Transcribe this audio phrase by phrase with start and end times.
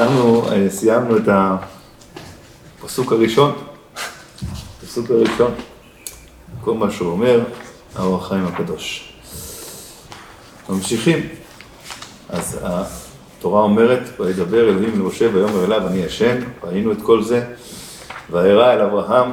[0.00, 1.28] אנחנו אה, סיימנו את
[2.82, 3.52] הפסוק הראשון,
[4.82, 5.54] הפסוק הראשון,
[6.60, 7.44] כל מה שהוא אומר,
[7.96, 9.12] האור החיים הקדוש.
[10.68, 11.28] ממשיכים.
[12.28, 17.44] אז התורה אומרת, וידבר אלוהים למשה ויאמר אליו אני השם, ראינו את כל זה,
[18.30, 19.30] וירא אל אברהם,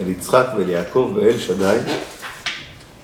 [0.00, 1.78] אל יצחק ואל יעקב ואל שדי,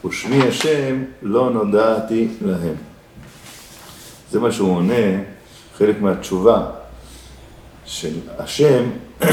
[0.05, 2.75] ושמי השם לא נודעתי להם.
[4.31, 5.34] זה מה שהוא עונה,
[5.79, 6.63] חלק מהתשובה
[7.85, 8.85] של השם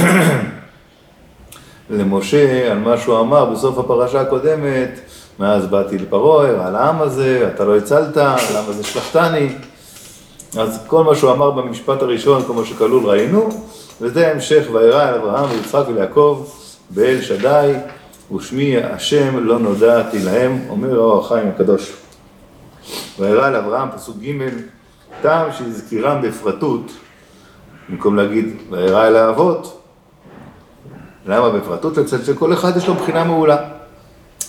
[1.89, 4.99] למשה על מה שהוא אמר בסוף הפרשה הקודמת,
[5.39, 9.49] מאז באתי לפרעה, על העם הזה, אתה לא הצלת, למה זה שלחתני.
[10.59, 13.49] אז כל מה שהוא אמר במשפט הראשון, כל מה שכלול ראינו,
[14.01, 16.45] וזה המשך וירא אל אברהם ויצחק וליעקב
[16.89, 17.73] באל שדי,
[18.35, 21.93] ושמי השם לא נודעתי להם, אומר האור החיים הקדוש.
[23.19, 24.47] וירא אל אברהם, פסוק ג',
[25.21, 26.91] טעם שהזכירם בפרטות,
[27.89, 29.81] במקום להגיד וירא אל האבות,
[31.25, 31.97] למה בפרטות?
[31.97, 33.57] לצד שכל אחד יש לו בחינה מעולה.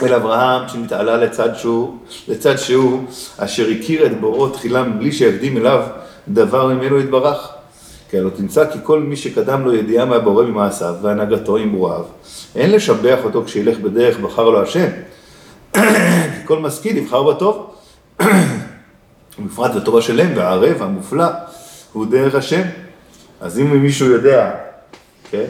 [0.02, 1.96] אל אברהם שנתעלה לצד שהוא,
[2.28, 3.04] לצד שהוא,
[3.38, 5.82] אשר הכיר את בוראו תחילה מבלי שיקדים אליו
[6.28, 7.48] דבר ממנו יתברך.
[8.10, 12.04] כי הלא תמצא כי כל מי שקדם לו ידיעה מהבורא ממעשיו והנהגתו עם ברואיו,
[12.54, 14.88] אין לשבח אותו כשילך בדרך בחר לו השם.
[16.46, 17.74] כל משכיל יבחר בטוב.
[19.38, 21.26] ובפרט בטוב השלם והערב המופלא
[21.92, 22.62] הוא דרך השם.
[23.40, 24.50] אז אם מישהו יודע,
[25.30, 25.46] כן,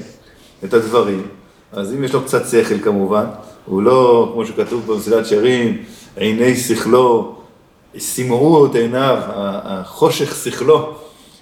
[0.65, 1.27] את הדברים,
[1.73, 3.25] אז אם יש לו קצת שכל כמובן,
[3.65, 5.83] הוא לא, כמו שכתוב במסילת שרים,
[6.17, 7.37] עיני שכלו,
[7.99, 9.19] סימרו את עיניו,
[9.65, 10.95] החושך שכלו,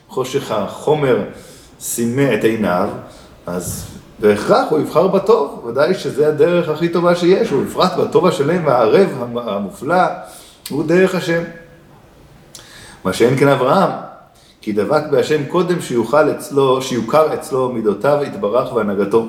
[0.08, 1.22] חושך החומר
[1.80, 2.88] סימא את עיניו,
[3.46, 3.86] אז
[4.18, 9.08] בהכרח הוא יבחר בטוב, ודאי שזה הדרך הכי טובה שיש, הוא יפרט בטוב השלם והערב
[9.36, 10.02] המופלא,
[10.70, 11.42] הוא דרך השם.
[13.04, 13.90] מה שאין כן אברהם,
[14.60, 19.26] כי דבק בהשם קודם שיוכל אצלו, שיוכר אצלו מידותיו יתברך והנהגתו.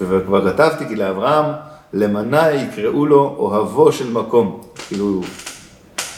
[0.00, 1.52] וכבר כתבתי כי לאברהם
[1.92, 4.60] למנה יקראו לו אוהבו של מקום.
[4.88, 5.20] כאילו,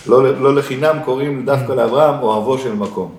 [0.07, 3.15] לא, לא לחינם קוראים דווקא לאברהם אוהבו של מקום.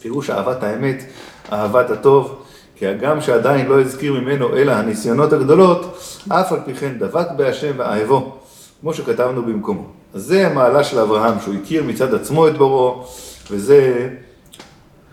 [0.00, 1.04] פירוש אהבת האמת,
[1.52, 2.44] אהבת הטוב,
[2.76, 7.72] כי הגם שעדיין לא הזכיר ממנו אלא הניסיונות הגדולות, אף על פי כן דבק בהשם
[7.76, 8.32] ואהבו,
[8.80, 9.99] כמו שכתבנו במקומו.
[10.14, 13.06] אז זה המעלה של אברהם, שהוא הכיר מצד עצמו את בוראו,
[13.50, 14.08] וזה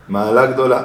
[0.07, 0.83] מעלה גדולה.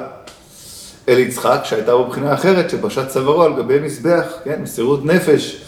[1.09, 5.61] אל יצחק, שהייתה בו בחינה אחרת, שפשט צווארו על גבי מזבח, כן, מסירות נפש.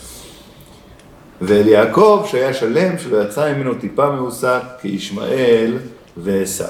[1.42, 5.78] ואל יעקב, שהיה שלם, שלא יצא ממנו טיפה מעוסק, כישמעאל
[6.18, 6.64] ועשו.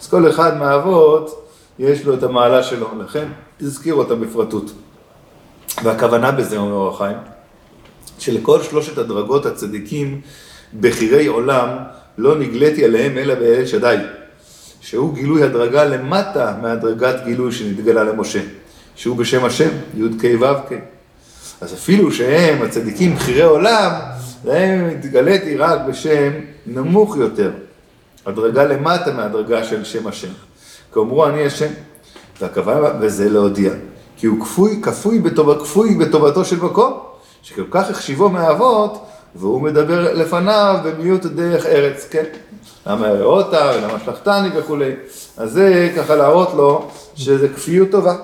[0.00, 3.28] אז כל אחד מהאבות, יש לו את המעלה שלו, לכן
[3.60, 4.72] הזכיר אותה בפרטות.
[5.84, 7.16] והכוונה בזה, אומר החיים,
[8.18, 10.20] שלכל שלושת הדרגות הצדיקים,
[10.74, 11.68] בכירי עולם,
[12.18, 13.96] לא נגליתי עליהם אלא באל שדי.
[14.80, 18.40] שהוא גילוי הדרגה למטה מהדרגת גילוי שנתגלה למשה,
[18.94, 20.72] שהוא בשם השם, י"ק ו"ק.
[21.60, 23.92] אז אפילו שהם הצדיקים בכירי עולם,
[24.44, 26.32] להם התגליתי רק בשם
[26.66, 27.50] נמוך יותר,
[28.26, 30.32] הדרגה למטה מהדרגה של שם השם.
[30.94, 31.70] כאמרו אני השם,
[32.40, 33.72] והכוונה, וזה להודיע,
[34.16, 36.98] כי הוא כפוי, כפוי, בטוב, כפוי בטובתו של מקום,
[37.42, 39.06] שכל כך החשיבו מהאבות,
[39.38, 42.24] והוא מדבר לפניו במיעוט דרך ארץ, כן?
[42.86, 44.92] למה הראותה ולמה שלחתני וכולי.
[45.36, 48.16] אז זה ככה להראות לו שזה כפיות טובה.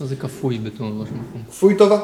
[0.00, 1.42] מה זה כפוי בתור משהו מקום?
[1.50, 1.98] כפוי טובה.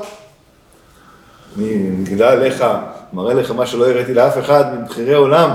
[1.58, 2.64] אני מגלה עליך,
[3.12, 5.50] מראה לך מה שלא הראיתי לאף אחד מבכירי עולם.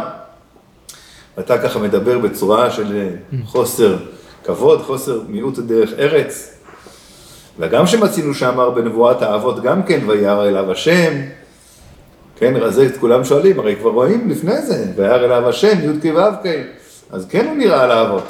[1.38, 3.10] ואתה ככה מדבר בצורה של
[3.46, 3.98] חוסר
[4.44, 6.56] כבוד, חוסר מיעוט דרך ארץ.
[7.60, 11.14] וגם שמצינו שאמר בנבואת האבות גם כן, וירא אליו השם,
[12.40, 12.54] כן,
[12.86, 16.50] את כולם שואלים, הרי כבר רואים לפני זה, וירא אליו השם, י"ק ו"ק,
[17.12, 18.28] אז כן הוא נראה על האבות.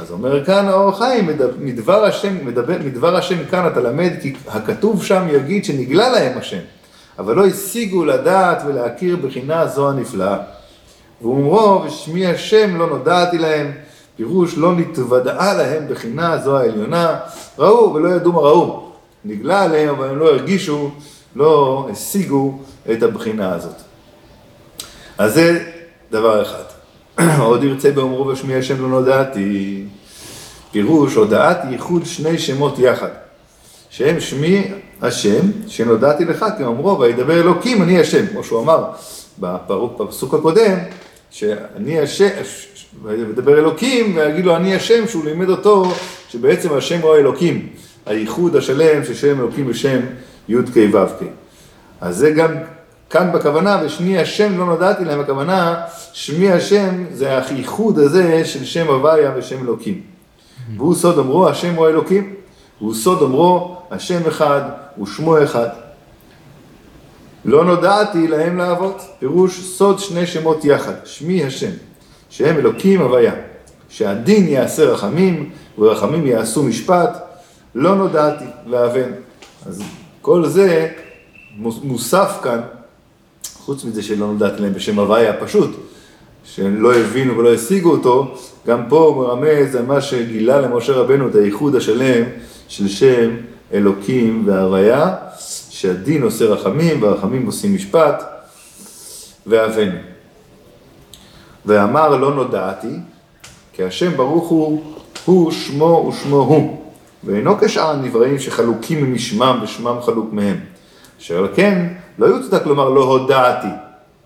[0.00, 5.04] אז אומר כאן האור חיים, מדבר השם, מדבר, מדבר השם כאן אתה למד, כי הכתוב
[5.04, 6.58] שם יגיד שנגלה להם השם,
[7.18, 10.36] אבל לא השיגו לדעת ולהכיר בחינה זו הנפלאה.
[11.22, 13.72] ואומרו, ושמי השם לא נודעתי להם,
[14.16, 17.16] פירוש לא נתוודעה להם בחינה זו העליונה,
[17.58, 18.88] ראו ולא ידעו מה ראו.
[19.24, 20.90] נגלה עליהם, אבל הם לא הרגישו,
[21.36, 22.58] לא השיגו
[22.92, 23.76] את הבחינה הזאת.
[25.18, 25.64] אז זה
[26.10, 26.62] דבר אחד.
[27.48, 29.84] עוד ירצה באומרו בשמי השם לא נודעתי,
[30.70, 33.08] פירוש הודעת ייחוד שני שמות יחד,
[33.90, 34.64] שהם שמי
[35.02, 38.84] השם שנודעתי לך כאומרו וידבר אלוקים אני השם, כמו שהוא אמר
[39.38, 40.78] בפסוק הקודם,
[41.30, 42.28] שאני השם,
[43.02, 45.92] וידבר אלוקים ויגיד לו אני השם שהוא לימד אותו
[46.28, 47.68] שבעצם השם הוא האלוקים,
[48.06, 50.00] הייחוד השלם ששם אלוקים בשם
[50.48, 51.22] י"ק ו"ק.
[52.00, 52.52] אז זה גם
[53.10, 55.80] כאן בכוונה, ושמי השם לא נודעתי להם, הכוונה,
[56.12, 60.00] שמי השם זה הייחוד הזה של שם הוויה ושם אלוקים.
[60.76, 62.34] והוא סוד אומרו, השם הוא האלוקים,
[62.80, 64.60] והוא סוד אומרו, השם אחד
[65.02, 65.68] ושמו אחד.
[67.44, 71.70] לא נודעתי להם לאבות, פירוש סוד שני שמות יחד, שמי השם,
[72.30, 73.32] שהם אלוקים הוויה,
[73.88, 77.18] שהדין יעשה רחמים ורחמים יעשו משפט,
[77.74, 79.10] לא נודעתי לאבן.
[79.66, 79.82] אז
[80.22, 80.88] כל זה
[81.82, 82.60] מוסף כאן,
[83.54, 85.70] חוץ מזה שלא נודעתי להם בשם הוויה פשוט,
[86.44, 88.34] שהם לא הבינו ולא השיגו אותו,
[88.66, 92.24] גם פה הוא מרמז על מה שגילה למשה רבנו את הייחוד השלם
[92.68, 93.30] של שם
[93.72, 95.14] אלוקים והוויה,
[95.70, 98.22] שהדין עושה רחמים והרחמים עושים משפט
[99.46, 99.90] ואבן.
[101.66, 102.96] ואמר לא נודעתי,
[103.72, 104.82] כי השם ברוך הוא,
[105.24, 106.81] הוא שמו ושמו הוא,
[107.24, 110.56] ואינו כשאר הנבראים שחלוקים ממשמם ושמם חלוק מהם.
[111.20, 111.88] אשר על כן,
[112.18, 113.68] לא יוצדק לומר לא הודעתי,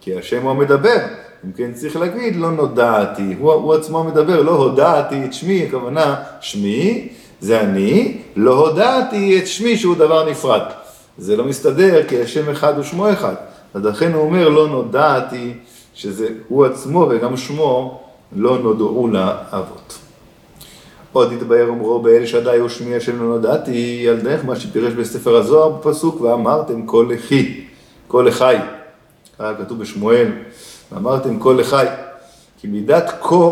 [0.01, 0.99] כי השם הוא המדבר.
[1.45, 6.15] אם כן צריך להגיד לא נודעתי, הוא, הוא עצמו מדבר, לא הודעתי את שמי, הכוונה
[6.41, 7.09] שמי
[7.41, 10.63] זה אני, לא הודעתי את שמי שהוא דבר נפרד.
[11.19, 13.35] זה לא מסתדר כי השם אחד ושמו אחד.
[13.75, 15.53] אז לכן הוא אומר לא נודעתי,
[15.95, 18.01] שזה הוא עצמו וגם שמו
[18.37, 20.06] לא נודעו לאבות.
[21.17, 25.69] עוד יתבהר אומרו באל שדי ושמי השם לא נודעתי, על דרך מה שפירש בספר הזוהר
[25.69, 27.65] בפסוק, ואמרתם כל לחי,
[28.09, 28.57] כל לחי,
[29.39, 30.29] ככה כתוב בשמואל,
[30.93, 31.87] ואמרתם כל לחי,
[32.61, 33.51] כי מידת כה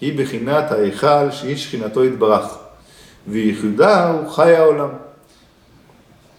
[0.00, 2.58] היא בחינת ההיכל שהיא שכינתו יתברך,
[3.28, 4.88] וייחודה הוא חי העולם.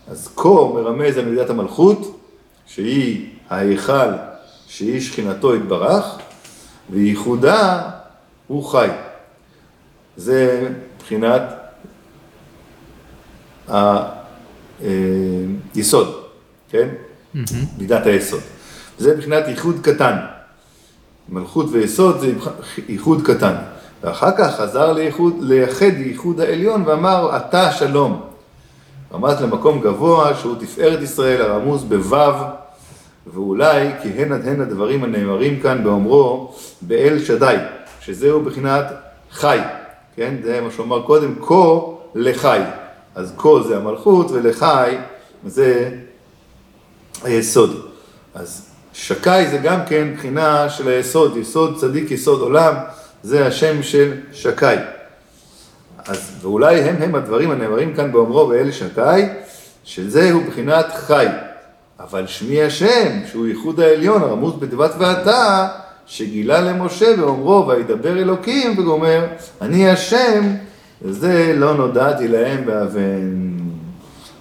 [0.08, 2.20] אז כה מרמז על מידת המלכות,
[2.66, 4.10] שהיא ההיכל
[4.68, 6.18] שהיא שכינתו יתברך,
[6.90, 7.82] וייחודה
[8.48, 8.90] הוא חי.
[10.18, 11.42] זה מבחינת
[15.76, 16.24] היסוד,
[16.70, 16.90] כן?
[17.78, 18.42] מידת היסוד.
[18.98, 20.16] זה מבחינת ייחוד קטן.
[21.30, 22.32] מלכות ויסוד זה
[22.88, 23.56] ייחוד קטן.
[24.04, 28.22] ואחר כך חזר לייחוד, לייחד ייחוד העליון ואמר, אתה שלום.
[29.14, 32.34] רמז למקום גבוה שהוא תפארת ישראל, הרמוז בוו,
[33.34, 37.56] ואולי כי הן עד הן הדברים הנאמרים כאן באומרו באל שדי,
[38.02, 38.86] שזהו בחינת
[39.32, 39.60] חי.
[40.16, 40.36] כן?
[40.44, 41.80] זה מה שהוא אמר קודם, כה
[42.16, 42.62] לחי.
[43.16, 44.98] אז כה זה המלכות ולחי
[45.46, 45.90] זה
[47.24, 47.88] היסוד.
[48.36, 52.74] אז שקאי זה גם כן בחינה של היסוד, יסוד צדיק יסוד עולם,
[53.24, 54.78] זה השם של שקאי.
[56.06, 59.30] אז ואולי הם הם הדברים הנאמרים כאן באומרו ואלה שקאי,
[59.84, 61.26] שזהו בחינת חי.
[62.00, 65.68] אבל שמי השם, שהוא ייחוד העליון, הרמוז בדבת ואתה,
[66.06, 69.26] שגילה למשה באומרו וידבר אלוקים וגומר
[69.62, 70.44] אני השם
[71.02, 73.54] וזה לא נודעתי להם באבן.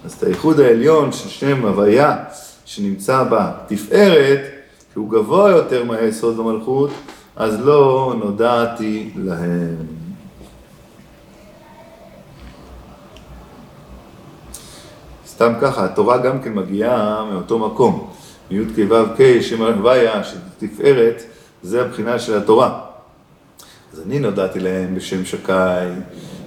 [0.05, 2.17] אז את הייחוד העליון של שם הוויה
[2.65, 4.39] שנמצא בתפארת,
[4.93, 6.89] שהוא גבוה יותר מהיסוד במלכות,
[7.35, 9.75] אז לא נודעתי להם.
[15.27, 18.09] סתם ככה, התורה גם כן מגיעה מאותו מקום,
[18.51, 21.23] מי"ק ו"ק, שם הוויה, של תפארת,
[21.63, 22.79] זה הבחינה של התורה.
[23.93, 25.87] אז אני נודעתי להם בשם שקאי,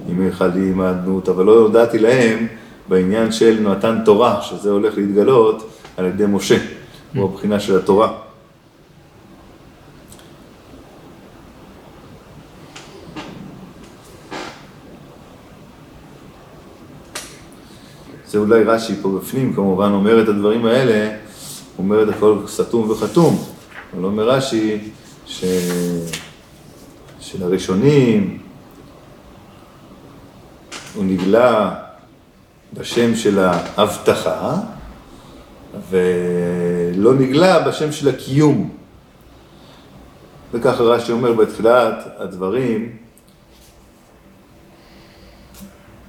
[0.07, 2.47] עם היכלים האדנות, אבל לא נודעתי להם
[2.87, 6.57] בעניין של נתן תורה, שזה הולך להתגלות על ידי משה,
[7.15, 8.13] הוא הבחינה של התורה.
[18.27, 21.17] זה אולי רש"י פה בפנים, כמובן אומר את הדברים האלה,
[21.77, 23.45] אומר את הכל סתום וחתום,
[23.93, 24.79] אבל אומר רש"י
[25.27, 25.43] ש...
[27.19, 28.39] של הראשונים,
[30.95, 31.75] הוא נגלה
[32.73, 34.55] בשם של ההבטחה,
[35.89, 38.69] ולא נגלה בשם של הקיום.
[40.53, 42.97] וככה רש"י אומר בתחילת הדברים.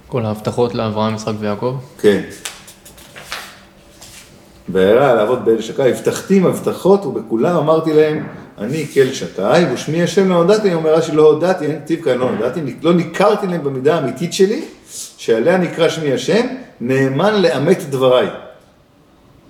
[0.07, 1.77] כל ההבטחות לאברהם, יצחק ויעקב?
[1.99, 2.21] כן.
[4.69, 8.27] וירא לעבוד באל שקי, הבטחתים הבטחות ובכולם אמרתי להם,
[8.59, 12.29] אני כל שקי, ושמי השם לא הודעתי, אומר רש"י לא הודעתי, אין כתיב כאן לא
[12.29, 14.65] הודעתי, לא ניכרתי להם במידה האמיתית שלי,
[15.17, 16.47] שעליה נקרא שמי השם,
[16.81, 18.27] נאמן לאמת דבריי.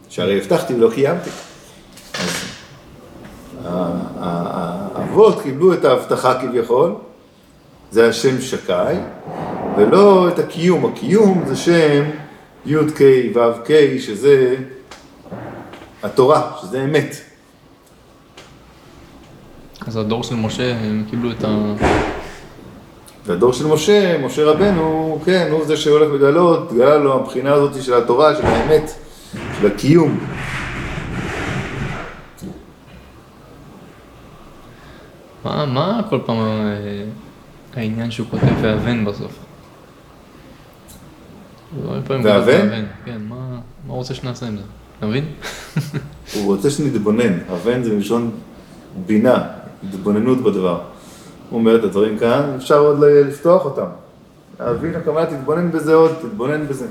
[0.10, 1.30] שהרי הבטחתי ולא קיימתי.
[4.20, 6.96] האבות קיבלו את ההבטחה כביכול,
[7.92, 8.74] זה השם שקי,
[9.78, 12.04] ולא את הקיום, הקיום זה שם
[12.66, 13.02] י"ק
[13.36, 14.56] ו"ק, שזה
[16.04, 17.29] התורה, שזה אמת.
[19.90, 21.74] אז הדור של משה, הם קיבלו את ה...
[23.26, 27.94] והדור של משה, משה רבנו, כן, הוא זה שהולך לגלות, גלה לו הבחינה הזאת של
[27.94, 28.92] התורה, של האמת,
[29.60, 30.20] של הקיום.
[35.46, 37.04] מה, מה כל פעם, אה,
[37.76, 39.40] העניין שהוא כותב ואבן בסוף.
[42.08, 42.86] ואבן?
[43.06, 44.64] כן, מה מה הוא רוצה שנעשה עם זה?
[44.98, 45.26] אתה מבין?
[46.34, 48.32] הוא רוצה שנתבונן, אבן זה מלשון
[49.06, 49.48] בינה,
[49.84, 50.82] התבוננות בדבר.
[51.50, 53.86] הוא אומר את הדברים כאן, אפשר עוד לפתוח אותם.
[54.60, 56.86] להבין הכוונה, תתבונן בזה עוד, תתבונן בזה.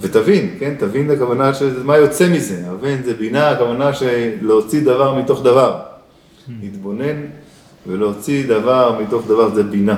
[0.00, 2.62] ותבין, כן, תבין הכוונה של מה יוצא מזה.
[2.70, 5.80] אבן זה בינה, הכוונה של להוציא דבר מתוך דבר.
[6.62, 7.20] להתבונן
[7.86, 9.96] ולהוציא דבר מתוך דבר זה בינה.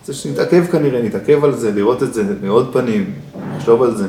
[0.00, 3.14] רוצה שנתעכב כנראה, נתעכב על זה, לראות את זה מעוד פנים,
[3.56, 4.06] לחשוב על זה.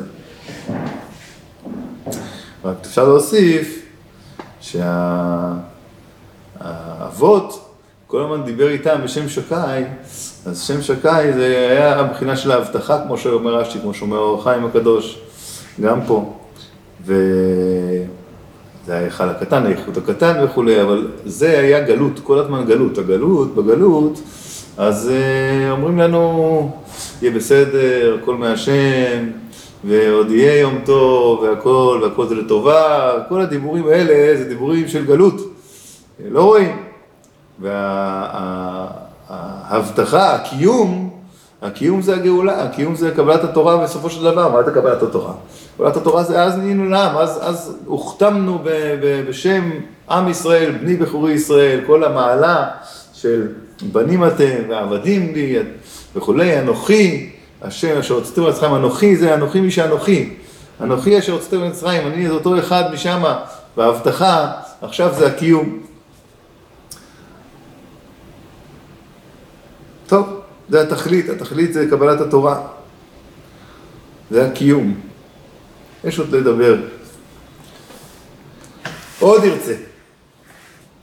[2.66, 3.87] רק אפשר להוסיף
[6.60, 7.70] שהאבות,
[8.08, 9.84] כל הזמן דיבר איתם בשם שקאי,
[10.46, 14.66] אז שם שקאי זה היה הבחינה של ההבטחה, כמו שאומר רש"י, כמו שאומר אור החיים
[14.66, 15.20] הקדוש,
[15.82, 16.34] גם פה.
[17.02, 18.06] וזה
[18.90, 22.98] ההיכל הקטן, האיכות הקטן וכולי, אבל זה היה גלות, כל הזמן גלות.
[22.98, 24.22] הגלות, בגלות,
[24.78, 26.72] אז אה, אומרים לנו,
[27.22, 29.30] יהיה בסדר, הכל מהשם,
[29.88, 35.54] ועוד יהיה יום טוב, והכל, והכל זה לטובה, כל הדיבורים האלה זה דיבורים של גלות,
[36.32, 36.84] לא רואים.
[39.30, 41.10] וההבטחה, הקיום,
[41.62, 45.34] הקיום זה הגאולה, הקיום זה קבלת התורה בסופו של דבר, מה זה קבלת התורה?
[45.78, 48.70] קבלת התורה זה אז נהיינו לעם, אז, אז הוכתמנו ב,
[49.02, 49.72] ב, בשם
[50.10, 52.66] עם ישראל, בני בכורי ישראל, כל המעלה
[53.14, 53.48] של
[53.92, 55.60] בנים אתם ועבדים לי
[56.16, 60.34] וכולי, אנוכי, השם אשר הוצאתם לעצמכם, אנוכי זה אנוכי מי שאנוכי,
[60.82, 63.40] אנוכי אשר הוצאתם למצרים, אני זה אותו אחד משמה,
[63.78, 65.80] וההבטחה, עכשיו זה הקיום.
[70.08, 70.28] טוב,
[70.70, 72.62] זה התכלית, התכלית זה קבלת התורה.
[74.32, 75.00] זה הקיום.
[76.04, 76.76] יש עוד לדבר.
[79.20, 79.74] עוד ירצה.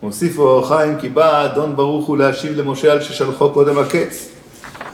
[0.03, 4.29] מוסיף אור החיים כי בא אדון ברוך הוא להשיב למשה על ששלחו קודם הקץ.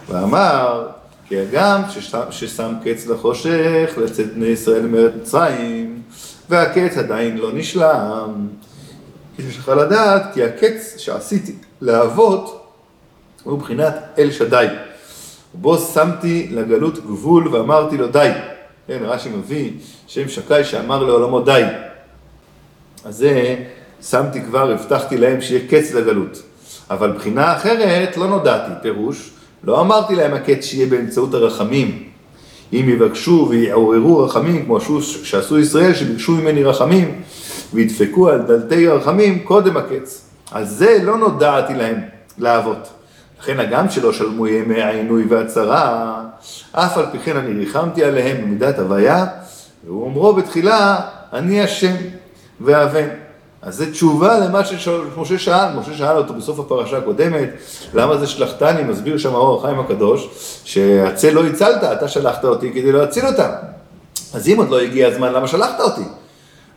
[0.09, 0.89] ואמר
[1.31, 1.83] כי הגם
[2.31, 6.03] ששם, קץ לחושך לצאת בני ישראל מארץ מצרים
[6.49, 8.49] והקץ עדיין לא נשלם.
[9.39, 12.67] יש לך לדעת כי הקץ שעשיתי לאבות
[13.43, 14.67] הוא מבחינת אל שדי.
[15.55, 18.31] בו שמתי לגלות גבול ואמרתי לו די.
[18.87, 19.73] כן, רש"י מביא
[20.07, 21.63] שם שקאי שאמר לעולמו די.
[23.05, 23.57] אז זה
[24.03, 26.43] שמתי כבר, הבטחתי להם שיהיה קץ לגלות.
[26.91, 29.31] אבל בחינה אחרת לא נודעתי, פירוש,
[29.65, 32.05] לא אמרתי להם הקץ שיהיה באמצעות הרחמים.
[32.73, 34.79] אם יבקשו ויעוררו רחמים, כמו
[35.25, 37.23] שעשו ישראל, שביקשו ממני רחמים,
[37.75, 40.31] וידפקו על דלתי הרחמים קודם הקץ.
[40.51, 42.01] על זה לא נודעתי להם
[42.39, 42.89] לאבות.
[43.41, 46.15] לכן הגם שלא שלמו ימי העינוי והצרה,
[46.73, 49.27] אף על פי כן אני ריחמתי עליהם במידת הוויה,
[49.87, 51.01] והוא אומרו בתחילה,
[51.33, 51.95] אני השם
[52.61, 53.09] ואבן.
[53.63, 57.49] אז זו תשובה למה שמשה שאל, משה שאל אותו בסוף הפרשה הקודמת,
[57.95, 60.29] למה זה שלחתני, מסביר שם האור החיים הקדוש,
[60.65, 63.51] שהצל לא הצלת, אתה שלחת אותי כדי להציל אותם.
[64.35, 66.05] אז אם עוד לא הגיע הזמן, למה שלחת אותי?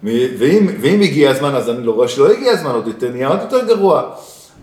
[0.04, 3.40] ואם, ואם הגיע הזמן, אז אני לא רואה שלא הגיע הזמן, עוד יותר, נהיה עוד
[3.42, 4.02] יותר גרוע.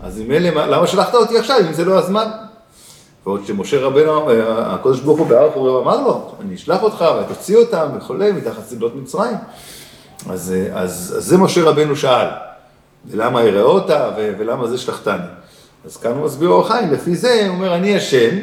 [0.01, 2.27] אז אם אלה, למה שלחת אותי עכשיו, אם זה לא הזמן?
[3.25, 7.87] ועוד שמשה רבנו, הקדוש ברוך הוא בהר חורב אמר לו, אני אשלח אותך ותוציא אותם
[7.97, 9.35] וכולי, מתחת שדות מצרים.
[10.29, 12.27] אז, אז, אז זה משה רבנו שאל,
[13.05, 15.23] ולמה יראה אותה, ו, ולמה זה שלחתני.
[15.85, 18.37] אז כאן הוא מסביר אור החיים, לפי זה הוא אומר, אני השם,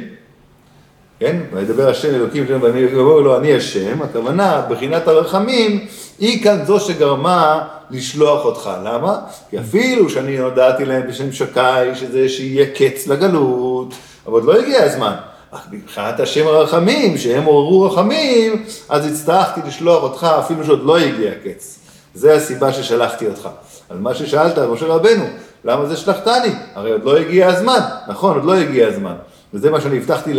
[1.21, 5.87] כן, וידבר השם אלוקים, ואני אומר לו, אני השם, הכוונה, בחינת הרחמים,
[6.19, 8.71] היא כאן זו שגרמה לשלוח אותך.
[8.85, 9.21] למה?
[9.51, 13.95] כי אפילו שאני הודעתי להם בשם שקאי, שזה שיהיה קץ לגלות,
[14.27, 15.15] אבל עוד לא הגיע הזמן.
[15.51, 21.31] אך מבחינת השם הרחמים, שהם עוררו רחמים, אז הצטרכתי לשלוח אותך אפילו שעוד לא הגיע
[21.31, 21.79] הקץ.
[22.15, 23.49] זה הסיבה ששלחתי אותך.
[23.91, 25.25] על מה ששאלת, משה רבנו,
[25.65, 26.53] למה זה שלחתני?
[26.75, 27.81] הרי עוד לא הגיע הזמן.
[28.09, 29.15] נכון, עוד לא הגיע הזמן.
[29.55, 30.35] וזה מה שאני הבטחתי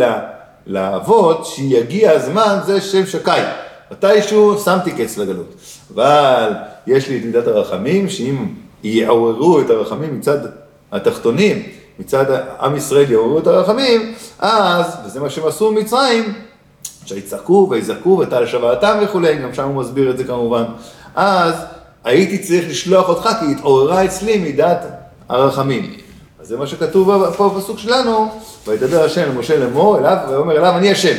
[0.66, 3.42] לאבות, שיגיע הזמן, זה שם שקאי.
[3.90, 5.54] מתישהו שמתי קץ לגלות.
[5.94, 6.52] אבל
[6.86, 8.46] יש לי את מידת הרחמים, שאם
[8.82, 10.38] יעוררו את הרחמים מצד
[10.92, 11.62] התחתונים,
[11.98, 12.24] מצד
[12.60, 16.32] עם ישראל יעוררו את הרחמים, אז, וזה מה שהם עשו במצרים,
[17.04, 20.64] שיצעקו ויזעקו וטל שוועתם וכולי, גם שם הוא מסביר את זה כמובן,
[21.14, 21.54] אז
[22.04, 24.86] הייתי צריך לשלוח אותך כי התעוררה אצלי מידת
[25.28, 25.94] הרחמים.
[26.40, 28.28] אז זה מה שכתוב פה בפסוק שלנו,
[28.66, 31.16] וידבר השם למשה לאמור אליו, ויאמר אליו אני השם.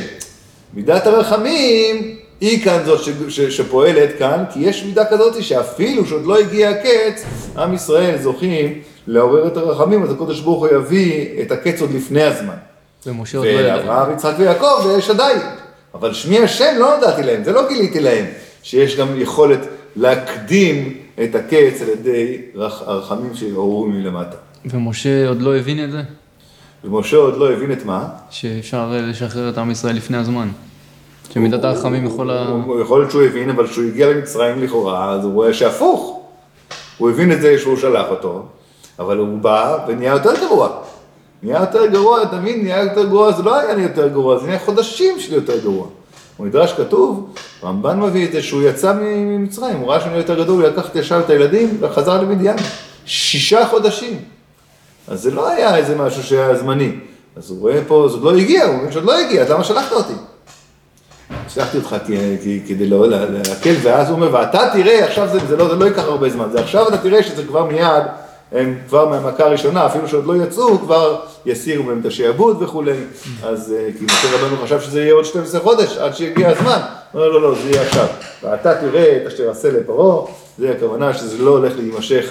[0.74, 6.26] מידת הרחמים היא כאן זאת ש, ש, שפועלת כאן, כי יש מידה כזאת שאפילו שעוד
[6.26, 7.24] לא הגיע הקץ,
[7.58, 12.24] עם ישראל זוכים לעורר את הרחמים, אז הקדוש ברוך הוא יביא את הקץ עוד לפני
[12.24, 12.56] הזמן.
[13.08, 13.76] ומשה עוד לא ידע.
[13.78, 15.38] ואברהם, יצחק ויעקב יש עדיין.
[15.94, 18.26] אבל שמי השם לא נודעתי להם, זה לא גיליתי להם,
[18.64, 19.60] שיש גם יכולת
[19.96, 24.38] להקדים את הקץ על ידי רח, הרחמים שעוררו מלמטה.
[24.66, 26.02] ומשה עוד לא הבין את זה?
[26.84, 28.08] ומשה עוד לא הבין את מה.
[28.30, 30.48] שאפשר אה, לשחרר את עם ישראל לפני הזמן.
[31.34, 32.48] שמידת הרחמים יכולה...
[32.82, 36.22] יכול להיות שהוא הבין, אבל כשהוא הגיע למצרים לכאורה, אז הוא רואה שהפוך.
[36.98, 38.46] הוא הבין את זה שהוא שלח אותו,
[39.02, 40.70] אבל הוא בא ונהיה יותר גרוע.
[41.44, 42.64] נהיה יותר גרוע, מבין?
[42.64, 45.88] נהיה יותר גרוע, זה לא היה לי יותר גרוע, זה נהיה חודשים שלי יותר גרוע.
[46.40, 50.70] במדרש כתוב, רמב"ן מביא את זה שהוא יצא ממצרים, הוא ראה שהוא יותר גדול, הוא
[50.72, 52.58] לקח את ישר את הילדים וחזר למדיין.
[53.06, 54.20] שישה חודשים.
[55.08, 56.92] אז זה לא היה איזה משהו שהיה זמני.
[57.38, 59.92] אז הוא רואה פה, זה לא הגיע, הוא אומר שעוד לא הגיע, אז למה שלחת
[59.92, 60.14] אותי?
[61.50, 61.96] שלחתי אותך
[62.68, 65.86] כדי לא- לה- להקל, ואז הוא אומר, ואתה תראה, עכשיו זה, זה, לא, זה לא
[65.86, 68.04] ייקח הרבה זמן, זה עכשיו אתה תראה שזה כבר מיד,
[68.52, 71.16] הם כבר מהמכה הראשונה, אפילו שעוד לא יצאו, כבר
[71.46, 72.92] יסירו מהם את השעבוד וכולי,
[73.44, 76.80] אז אה, כי משה רבנו חשב שזה יהיה עוד 12 חודש, עד שיגיע הזמן,
[77.12, 78.06] הוא אומר, לא, לא, זה יהיה עכשיו,
[78.44, 80.26] ואתה תראה את אשר עשה לפרעה,
[80.58, 82.26] זה הכוונה שזה לא הולך להימשך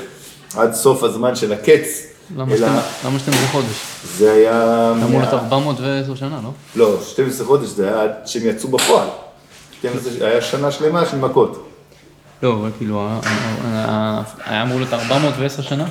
[0.56, 3.84] עד סוף הזמן של הקץ, למה אלא שאתם- למה שאתם זה חודש?
[4.16, 4.90] זה היה...
[4.92, 6.50] אמור להיות מה- 410 שנה, לא?
[6.76, 9.08] לא, 12 חודש זה היה עד שהם יצאו בפועל.
[9.80, 11.66] 12, היה שנה שלמה של מכות.
[12.42, 13.08] לא, אבל כאילו,
[14.46, 15.84] היה אמור להיות 410 שנה?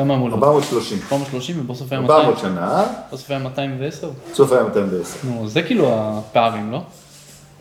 [0.00, 0.32] כמה להיות?
[0.32, 0.98] 430.
[1.12, 2.20] 430 ובסוף היה 200?
[2.20, 4.10] 400 שנה, בסוף היה 210?
[4.34, 5.18] סוף היה 210.
[5.24, 6.82] נו, זה כאילו הפערים, לא?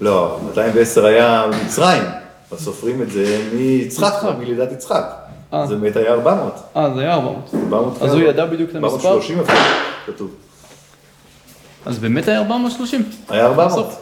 [0.01, 2.03] לא, 210 היה מצרים.
[2.51, 4.29] אז סופרים את זה מיצחק, יצחק.
[4.39, 5.05] מלידת יצחק.
[5.53, 5.67] אה.
[5.67, 6.53] זה באמת היה 400.
[6.75, 7.53] אה, זה היה 400.
[7.63, 8.95] 400 אז הוא ידע בדיוק את המספר?
[8.95, 9.59] 430 אפילו,
[10.05, 10.31] כתוב.
[11.85, 13.03] אז באמת היה 430.
[13.29, 13.71] היה 400.
[13.71, 13.99] בסוף.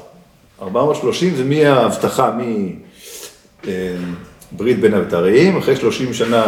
[0.61, 2.31] 430 זה מההבטחה
[4.53, 6.45] מברית בין הבתרים, אחרי 30 שנה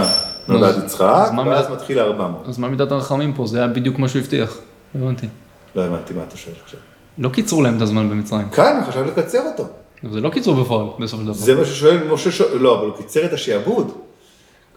[0.49, 2.49] נולד אז- יצחק, ואז מתחיל ה-400.
[2.49, 3.47] אז מה מידת הרחמים פה?
[3.47, 4.57] זה היה בדיוק מה שהוא הבטיח.
[4.95, 5.27] הבנתי.
[5.75, 6.79] לא הבנתי מה אתה שואל עכשיו.
[7.17, 8.47] לא קיצרו להם את הזמן במצרים.
[8.57, 9.63] הוא חשב לקצר אותו.
[10.11, 11.37] זה לא קיצור בפועל, בסופו של דבר.
[11.37, 13.91] זה מה ששואל משה שואל, לא, אבל הוא קיצר את השעבוד.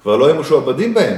[0.02, 1.16] כבר לא היו משועבדים בהם.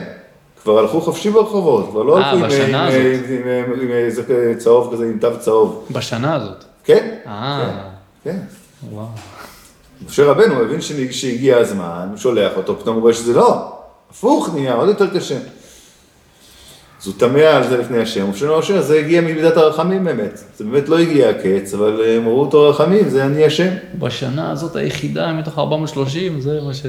[0.62, 4.23] כבר הלכו חופשי ברחובות, כבר לא אה, הלכו עם- איזה
[4.58, 5.87] צהוב כזה, עם תו צהוב.
[5.90, 6.64] בשנה הזאת.
[6.85, 7.14] כן?
[7.26, 7.70] אה,
[8.24, 8.37] כן.
[8.92, 9.07] וואו.
[10.09, 13.73] משה רבנו הבין שהגיע הזמן, הוא שולח אותו, פתאום הוא רואה שזה לא.
[14.14, 15.38] הפוך נהיה, עוד יותר קשה.
[17.00, 20.40] אז הוא תמה על זה לפני השם, שואל משה, זה הגיע ממידת הרחמים באמת.
[20.57, 23.68] זה באמת לא הגיע הקץ, אבל אה, הם ראו אותו רחמים, זה אני השם.
[23.98, 26.87] בשנה הזאת היחידה מתוך 430, זה מה ש...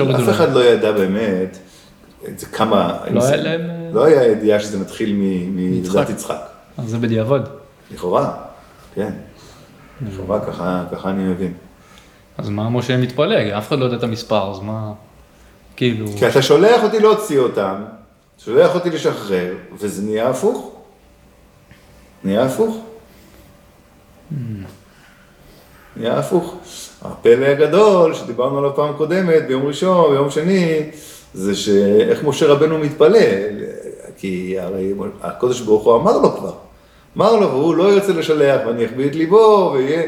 [0.00, 0.28] אף.
[0.30, 1.58] אחד לא ידע באמת
[2.36, 2.98] זה כמה...
[3.10, 6.40] לא היה להם, אה, לא היה ידיעה שזה מתחיל מ- מלידת יצחק.
[6.78, 7.40] אז זה בדיעבד.
[7.94, 8.32] לכאורה,
[8.94, 9.12] כן.
[10.08, 10.40] לכאורה
[10.90, 11.52] ככה אני מבין.
[12.38, 13.58] אז מה משה מתפלא?
[13.58, 14.92] אף אחד לא יודע את המספר, אז מה...
[15.80, 16.06] כאילו...
[16.18, 17.74] כי אתה שולח אותי להוציא אותם,
[18.44, 20.70] שולח אותי לשחרר, וזה נהיה הפוך.
[22.24, 22.76] נהיה הפוך.
[25.96, 26.56] נהיה הפוך.
[27.02, 30.90] הפלא הגדול שדיברנו עליו פעם קודמת, ביום ראשון, ביום שני,
[31.34, 33.26] זה שאיך משה רבנו מתפלא,
[34.16, 36.52] כי הרי הקדוש ברוך הוא אמר לו כבר,
[37.16, 40.02] אמר לו, והוא לא ירצה לשלח, ואני אכביד את ליבו, ויהיה...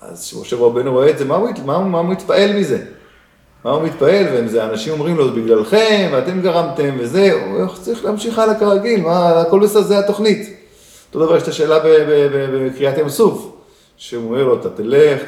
[0.00, 2.78] אז כשמשה רבנו רואה את זה, מה הוא, מה, מה הוא מתפעל מזה?
[3.64, 8.38] מה הוא מתפעל, וזה אנשים אומרים לו, זה בגללכם, ואתם גרמתם, וזה, הוא צריך להמשיך
[8.38, 10.56] הלאה כרגיל, מה, הכל בסדר, זה התוכנית.
[11.08, 11.78] אותו דבר יש את השאלה
[12.66, 13.52] בקריאת ים סוף,
[13.96, 15.22] שהוא אומר לו, אתה תלך,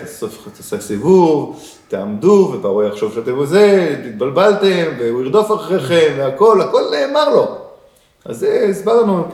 [0.57, 7.57] תעשה סיבוב, תעמדו, ופרעה יחשוב שאתם וזה, התבלבלתם, והוא ירדוף אחריכם, והכל, הכל נאמר לו.
[8.25, 9.25] אז זה הסברנו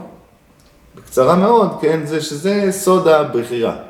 [0.95, 3.86] בקצרה מאוד, כן, זה שזה סוד הבחירה.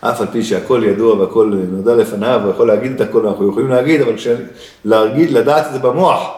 [0.00, 3.68] אף על פי שהכל ידוע והכל נודע לפניו, הוא יכול להגיד את הכל, אנחנו יכולים
[3.68, 4.28] להגיד, אבל כש...
[4.84, 6.30] להגיד, לדעת את זה במוח.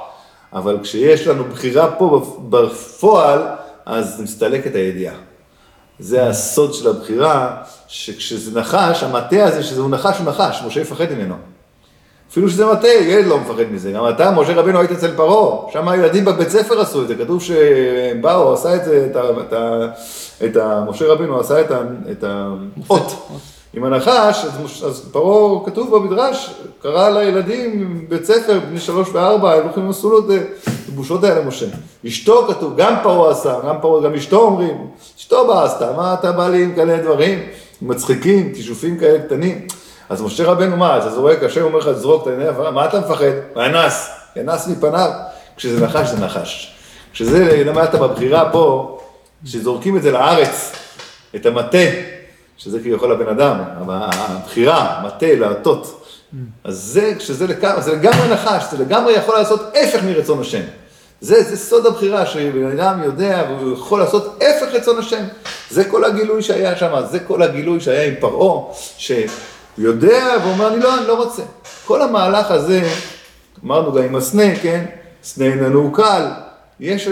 [0.53, 3.42] אבל כשיש לנו בחירה פה בפועל,
[3.87, 5.14] אז מסתלקת הידיעה.
[5.99, 7.57] זה הסוד של הבחירה,
[7.88, 11.35] שכשזה נחש, המטה הזה, שזהו נחש הוא נחש, משה יפחד ממנו.
[12.31, 13.93] אפילו שזה מטה, ילד לא מפחד מזה.
[13.93, 17.43] גם אתה, משה רבינו, היית אצל פרעה, שם הילדים בבית ספר עשו את זה, כתוב
[17.43, 19.23] שהם באו, עשה את זה, את ה...
[19.41, 19.87] את ה,
[20.45, 23.29] את ה משה רבינו עשה את, ה, את האות
[23.75, 29.62] עם הנחש, אז, אז פרעה, כתוב במדרש, קרא לילדים בבית ספר, בני שלוש וארבע, הם
[29.62, 30.25] הולכים עשו לו את
[30.88, 31.67] הבושות האלה למשה.
[32.07, 34.87] אשתו כתוב, גם פרעה עשה, גם פרעה, גם אשתו אומרים,
[35.19, 37.38] אשתו באה עשתה, מה אתה בא לי עם כאלה דברים,
[37.83, 39.67] מצחיקים, כישופים כאלה קטנים.
[40.09, 43.25] אז משה רבנו מה, אתה זורק, השם אומר לך, זרוק את העיני, מה אתה מפחד?
[43.57, 45.11] ואנס, ינס מפניו.
[45.57, 46.75] כשזה נחש, זה נחש.
[47.12, 48.99] כשזה למדת בבחירה פה,
[49.44, 50.73] כשזורקים את זה לארץ,
[51.37, 51.79] את המטה,
[52.57, 56.05] שזה כביכול הבן אדם, הבחירה, מטה, להטות.
[56.64, 60.62] אז זה, כשזה לגמרי, זה לגמרי נחש, זה לגמרי יכול לעשות הפך מרצון השם.
[61.21, 65.25] זה, זה סוד הבחירה, שבן אדם יודע והוא יכול לעשות הפך רצון השם.
[65.71, 68.75] זה כל הגילוי שהיה שם, זה כל הגילוי שהיה עם פרעה,
[69.79, 71.43] שיודע ואומר, אני לא, אני לא רוצה.
[71.85, 72.88] כל המהלך הזה,
[73.64, 74.85] אמרנו גם עם הסנה, כן?
[75.23, 76.27] סנה איננו קל,
[76.81, 77.09] יש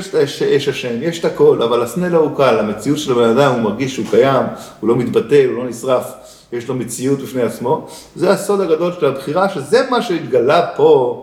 [0.47, 3.95] יש השם, יש את הכל, אבל הסנלה הוא קל, המציאות של הבן אדם, הוא מרגיש
[3.95, 4.43] שהוא קיים,
[4.81, 6.13] הוא לא מתבטל, הוא לא נשרף,
[6.53, 7.89] יש לו מציאות בפני עצמו.
[8.17, 11.23] זה הסוד הגדול של הבחירה, שזה מה שהתגלה פה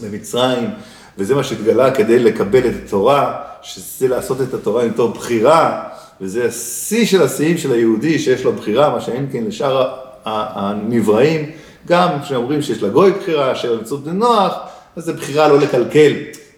[0.00, 0.70] במצרים,
[1.18, 5.82] וזה מה שהתגלה כדי לקבל את התורה, שזה לעשות את התורה מתוך בחירה,
[6.20, 11.50] וזה השיא של השיאים של היהודי שיש לו בחירה, מה שאין כן לשאר הנבראים,
[11.86, 14.54] גם כשאומרים שיש לגוי בחירה, אשר באמצעות בני נוח,
[14.96, 16.12] אז זה בחירה לא לקלקל,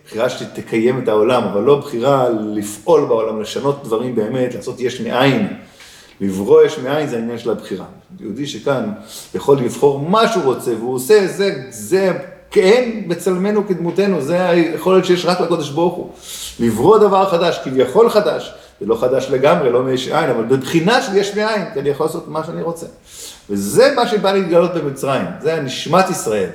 [0.06, 5.48] בחירה שתקיים את העולם, אבל לא בחירה לפעול בעולם, לשנות דברים באמת, לעשות יש מאין.
[6.20, 7.84] לברוא יש מאין זה העניין של הבחירה.
[8.20, 8.92] יהודי שכאן
[9.34, 12.12] יכול לבחור מה שהוא רוצה, והוא עושה, זה, זה
[12.50, 16.10] כן בצלמנו כדמותנו, זה היכולת שיש רק לקודש ברוך הוא.
[16.60, 21.16] לברוא דבר חדש, כביכול חדש, זה לא חדש לגמרי, לא מיש מאין, אבל בבחינה של
[21.16, 22.86] יש מאין, כי אני יכול לעשות מה שאני רוצה.
[23.50, 26.48] וזה מה שבא להתגלות במצרים, זה נשמת ישראל.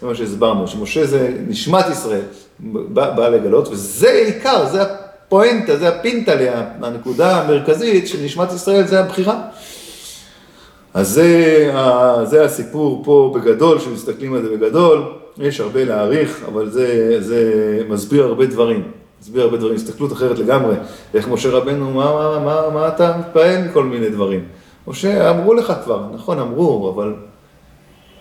[0.00, 2.20] זה מה שהסברנו, שמשה זה נשמת ישראל,
[2.60, 9.00] בא, בא לגלות, וזה עיקר, זה הפואנטה, זה הפינטליה, הנקודה המרכזית של נשמת ישראל, זה
[9.00, 9.40] הבחירה.
[10.94, 11.72] אז זה,
[12.24, 15.02] זה הסיפור פה בגדול, כשמסתכלים על זה בגדול,
[15.38, 17.52] יש הרבה להעריך, אבל זה, זה
[17.88, 18.99] מסביר הרבה דברים.
[19.22, 20.74] מסביר הרבה דברים, הסתכלות אחרת לגמרי.
[21.14, 24.44] איך משה רבנו, מה, מה, מה, מה אתה מתפעל מכל מיני דברים?
[24.86, 27.14] משה, אמרו לך כבר, נכון, אמרו, אבל...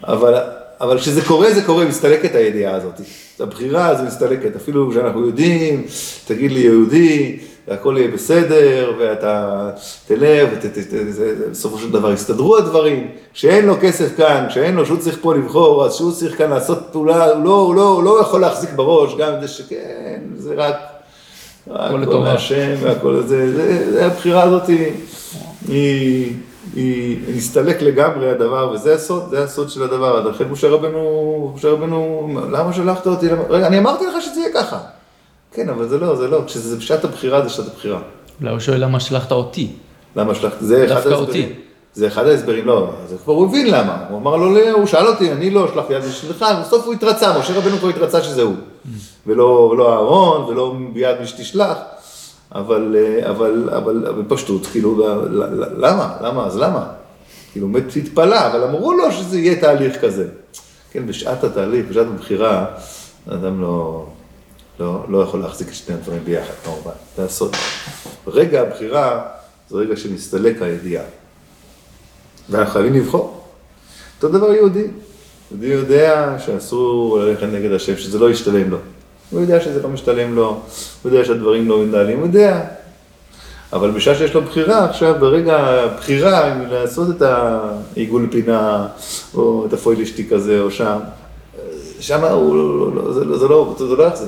[0.04, 0.34] אבל
[0.82, 3.02] אבל כשזה קורה, זה קורה, מסתלקת הידיעה הזאת.
[3.40, 5.86] הבחירה הזו מסתלקת, אפילו כשאנחנו יודעים,
[6.28, 9.70] תגיד לי יהודי, והכל יהיה בסדר, ואתה
[10.08, 10.50] תלך,
[11.48, 13.08] ובסופו של דבר יסתדרו הדברים.
[13.34, 16.80] כשאין לו כסף כאן, כשאין לו, שהוא צריך פה לבחור, אז שהוא צריך כאן לעשות
[16.92, 20.76] פעולה, הוא לא, לא, לא יכול להחזיק בראש, גם זה שכן, זה רק,
[21.70, 24.92] רק כל מהשם והכל זה, זה, זה, הבחירה הזאת היא,
[25.68, 26.34] היא
[26.76, 30.30] היא נסתלק לגמרי הדבר, וזה הסוד, זה הסוד של הדבר.
[30.30, 33.28] לכן משה רבנו, משה רבנו, למה שלחת אותי?
[33.50, 34.80] רגע, אני אמרתי לך שזה יהיה ככה.
[35.54, 36.42] כן, אבל זה לא, זה לא.
[36.46, 38.00] כשזה בשעת הבחירה, זה שעת הבחירה.
[38.42, 39.68] אולי הוא שואל למה שלחת אותי.
[40.16, 40.58] למה שלחת?
[40.60, 41.50] זה אחד ההסברים.
[41.94, 43.98] זה אחד ההסברים, לא, זה כבר הוא הבין למה.
[44.10, 47.40] הוא אמר לו, לא, הוא שאל אותי, אני לא שלחתי יד בשבילך, בסוף הוא התרצה,
[47.40, 48.56] משה רבנו כבר התרצה שזה הוא.
[49.28, 51.78] ולא, ולא אהרון, ולא ביד מי שתשלח.
[52.56, 55.08] אבל, אה, אבל, אבל, אבל פשטות, כאילו,
[55.78, 56.18] למה?
[56.22, 56.46] למה?
[56.46, 56.88] אז למה?
[57.52, 60.28] כאילו, באמת התפלא, אבל אמרו לו שזה יהיה תהליך כזה.
[60.92, 62.66] כן, בשעת התהליך, בשעת הבחירה,
[63.28, 64.06] האדם לא,
[64.80, 67.56] לא, לא יכול להחזיק את שני הדברים ביחד, כמובן, זה הסוד.
[68.28, 69.22] רגע הבחירה
[69.70, 71.04] זה רגע שמסתלק הידיעה.
[72.50, 73.44] ואנחנו חייבים לבחור.
[74.16, 74.88] אותו דבר יהודי.
[75.52, 78.78] יהודי יודע שאסור ללכת נגד השם, שזה לא ישתלם לו.
[79.30, 80.62] הוא יודע שזה לא משתלם לו,
[81.02, 82.62] הוא יודע שהדברים לא מתנהלים, הוא יודע.
[83.74, 88.88] אבל בשעה שיש לו בחירה, עכשיו ברגע הבחירה, אם לעשות את העיגול פינה,
[89.34, 91.00] או את הפוילשטיק הזה, או שם,
[92.00, 94.26] שם הוא, לא, לא, זה, זה לא, זה לא יחזק.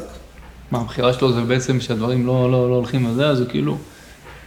[0.72, 3.78] מה, הבחירה שלו זה בעצם שהדברים לא, לא, לא הולכים לזה, אז הוא כאילו,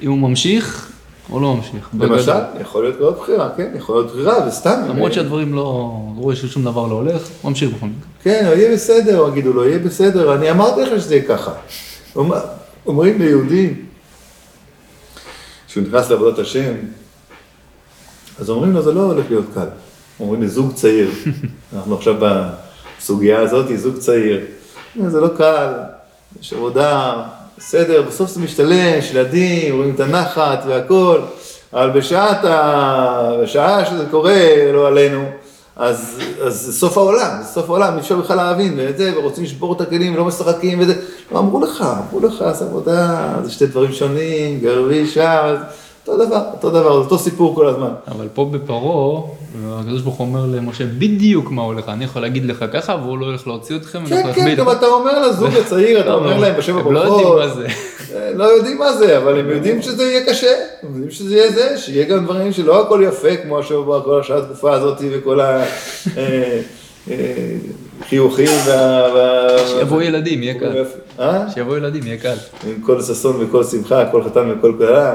[0.02, 0.92] אם הוא ממשיך,
[1.30, 1.88] או לא ממשיך.
[2.00, 4.82] למשל, יכול להיות מאוד בחירה, כן, יכול להיות בחירה, וסתם.
[4.88, 8.08] למרות שהדברים לא, לא רואה ששום דבר לא הולך, הוא ממשיך בכל מקרה.
[8.22, 11.52] כן, יהיה בסדר, יגידו לו, יהיה בסדר, אני אמרתי לך שזה יהיה ככה.
[12.86, 13.74] אומרים ליהודי,
[15.68, 16.74] כשהוא נכנס לעבודת השם,
[18.38, 19.66] אז אומרים לו, זה לא הולך להיות קל.
[20.20, 21.10] אומרים לזוג צעיר,
[21.76, 22.14] אנחנו עכשיו
[22.98, 24.40] בסוגיה הזאת, זוג צעיר,
[25.06, 25.72] זה לא קל,
[26.40, 27.22] יש עבודה,
[27.58, 31.20] בסדר, בסוף זה משתלם, יש ילדים, רואים את הנחת והכל,
[31.72, 33.30] אבל בשעת ה...
[33.42, 35.24] בשעה שזה קורה, לא עלינו,
[35.76, 39.44] אז, אז זה סוף העולם, זה סוף העולם, אי אפשר בכלל להבין, ואת זה, ורוצים
[39.44, 40.94] לשבור את הכלים, ולא משחקים, וזה,
[41.32, 45.54] לא אמרו לך, אמרו לך, זה עבודה, זה שתי דברים שונים, גרבי שם,
[46.08, 47.90] אותו דבר, אותו דבר, אותו סיפור כל הזמן.
[48.08, 49.22] אבל פה בפרעה,
[49.72, 53.26] הקדוש ברוך הוא אומר למשה בדיוק מה הולך, אני יכול להגיד לך ככה, והוא לא
[53.26, 54.06] הולך להוציא אתכם.
[54.06, 57.20] כן, כן, גם אתה אומר לזוג הצעיר, אתה אומר להם בשם הברכות.
[57.20, 57.66] הם לא יודעים מה זה.
[58.34, 61.78] לא יודעים מה זה, אבל הם יודעים שזה יהיה קשה, הם יודעים שזה יהיה זה,
[61.78, 65.40] שיהיה גם דברים שלא הכל יפה, כמו השבוע, כל השעה התקופה הזאת וכל
[68.00, 69.58] החיוכים וה...
[69.66, 70.84] שיבואו ילדים, יהיה קל.
[71.20, 71.50] אה?
[71.54, 72.36] שיבואו ילדים, יהיה קל.
[72.66, 75.14] עם כל ששון וכל שמחה, כל חתן וכל קללה.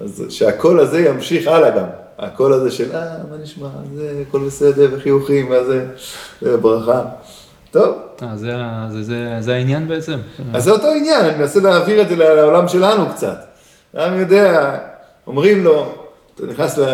[0.00, 1.86] אז שהקול הזה ימשיך הלאה גם.
[2.18, 5.86] הקול הזה של, אה, מה נשמע, זה הכל בסדר, וחיוכים, וזה,
[6.42, 7.02] זה ברכה.
[7.70, 7.96] טוב.
[8.22, 8.52] אה, זה,
[8.90, 10.18] זה, זה, זה העניין בעצם?
[10.54, 13.38] אז זה אותו עניין, אני מנסה להעביר את זה לעולם שלנו קצת.
[13.94, 14.78] העם יודע,
[15.26, 15.94] אומרים לו,
[16.34, 16.84] אתה נכנס ל...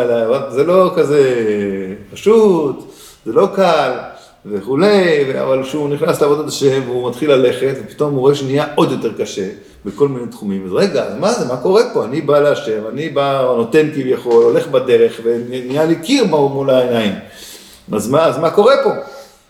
[0.49, 1.35] זה לא כזה
[2.12, 2.93] פשוט,
[3.27, 3.93] זה לא קל.
[4.46, 9.12] וכולי, אבל כשהוא נכנס לעבודת השם והוא מתחיל ללכת, ופתאום הוא רואה שנהיה עוד יותר
[9.18, 9.48] קשה
[9.85, 10.66] בכל מיני תחומים.
[10.66, 12.05] אז רגע, מה זה, מה קורה פה?
[12.05, 17.12] אני בא להשם, אני בא, נותן כביכול, הולך בדרך, ונהיה לי קיר מול העיניים.
[17.92, 18.90] אז מה, אז מה קורה פה?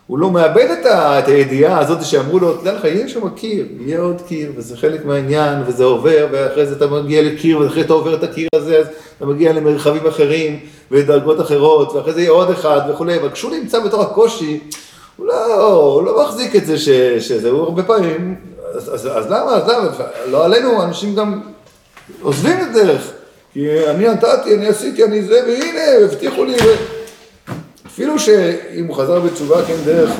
[0.06, 3.66] הוא לא מאבד את, ה, את הידיעה הזאת שאמרו לו, תדע לך, יהיה שם קיר,
[3.80, 7.92] יהיה עוד קיר, וזה חלק מהעניין, וזה עובר, ואחרי זה אתה מגיע לקיר, ואחרי אתה
[7.92, 10.60] עובר את הקיר הזה, אז אתה מגיע למרחבים אחרים,
[10.92, 14.60] ודרגות אחרות, ואחרי זה יהיה עוד אחד וכולי, אבל כשהוא נמצא בתוך הקושי,
[15.16, 18.34] הוא לא, הוא לא מחזיק את זה ש, שזה, הוא הרבה פעמים,
[18.74, 19.88] אז, אז, אז למה, אז למה,
[20.30, 21.40] לא עלינו, אנשים גם
[22.22, 23.12] עוזבים את דרך,
[23.52, 26.74] כי אני נתתי, אני עשיתי, אני זה, והנה, הבטיחו לי, ו...
[27.86, 30.10] אפילו שאם הוא חזר בתשובה, כן, דרך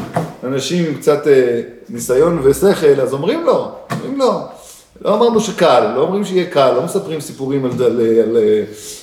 [0.45, 4.41] אנשים עם קצת אה, ניסיון ושכל, אז אומרים לו, אומרים לו,
[5.05, 8.37] לא אמרנו שקל, לא אומרים שיהיה קל, לא מספרים סיפורים על, על, על, על,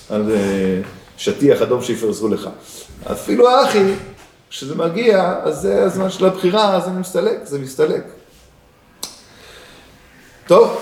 [0.10, 0.32] על
[1.20, 2.50] שטיח אדום שיפרסו לך.
[3.12, 3.94] אפילו האחי,
[4.50, 8.04] כשזה מגיע, אז זה הזמן של הבחירה, אז זה מסתלק, זה מסתלק.
[10.48, 10.82] טוב,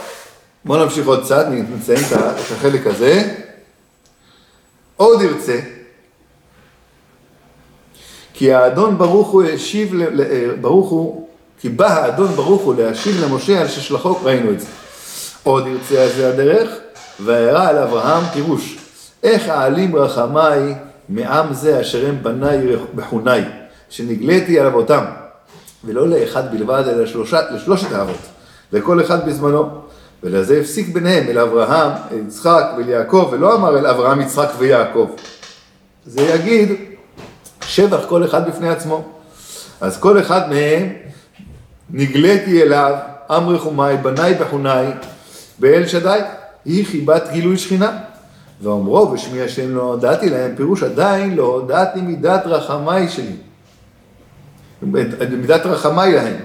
[0.65, 3.36] בואו נמשיך עוד קצת, נציין את החלק הזה.
[4.97, 5.60] עוד ירצה,
[8.34, 9.93] כי האדון ברוך הוא השיב,
[10.62, 11.28] ברוך הוא,
[11.60, 14.67] כי בא האדון ברוך הוא להשיב למשה על ששלחו, ראינו את זה.
[15.43, 16.69] עוד ירצה על זה הדרך,
[17.19, 18.77] וירא על אברהם פירוש,
[19.23, 20.75] איך אעלים רחמיי
[21.10, 23.41] מעם זה אשר הם בניי בחוני,
[23.89, 25.03] שנגליתי על אבותם,
[25.86, 28.19] ולא לאחד בלבד, אלא לשלושת, לשלושת האבות,
[28.71, 29.82] לכל אחד בזמנו.
[30.23, 35.10] ולזה הפסיק ביניהם אל אברהם, אל יצחק ואל יעקב, ולא אמר אל אברהם, יצחק ויעקב.
[36.06, 36.71] זה יגיד
[37.62, 39.06] שבח כל אחד בפני עצמו.
[39.82, 40.93] אז כל אחד מהם
[41.89, 42.95] נגליתי אליו,
[43.30, 44.91] עם רחומי, בניי בחוני,
[45.60, 46.19] באל שדי,
[46.65, 47.97] היא חיבת גילוי שכינה.
[48.62, 53.36] ואומרו בשמי השם לא הודעתי להם, פירוש עדיין לא הודעתי מידת רחמי שלי.
[55.30, 56.36] מידת רחמי להם.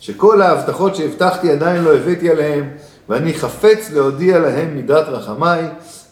[0.00, 2.70] שכל ההבטחות שהבטחתי עדיין לא הבאתי עליהם,
[3.08, 5.66] ואני חפץ להודיע להם מידת רחמי,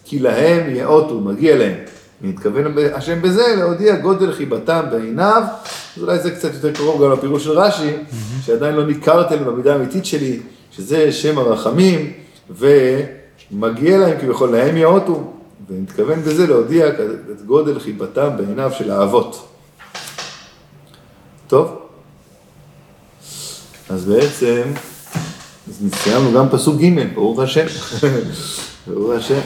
[0.05, 1.75] כי להם יאותו, מגיע להם.
[2.21, 5.43] מתכוון השם בזה להודיע גודל חיבתם בעיניו,
[5.97, 7.91] אז אולי זה קצת יותר קרוב גם לפירוש של רש"י,
[8.45, 10.39] שעדיין לא ניכרתם במידה האמיתית שלי,
[10.71, 12.13] שזה שם הרחמים,
[13.51, 15.33] ומגיע להם כביכול להם יאותו,
[15.69, 19.47] ומתכוון בזה להודיע את גודל חיבתם בעיניו של האבות.
[21.47, 21.79] טוב,
[23.89, 24.61] אז בעצם,
[25.67, 27.65] אז סיימנו גם פסוק ג', ברוך השם,
[28.87, 29.39] ברוך השם.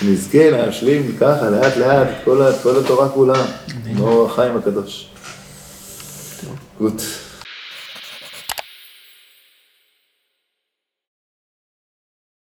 [0.00, 3.46] שנזכה להשלים ככה לאט לאט את כל, כל התורה כולה,
[3.96, 5.08] כמו החיים הקדוש.
[6.78, 7.02] גוט.